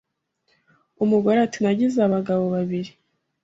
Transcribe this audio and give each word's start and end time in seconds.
umugore 1.03 1.37
ati 1.45 1.57
nagize 1.63 1.99
abagabo 2.03 2.43
babiri 2.55 2.91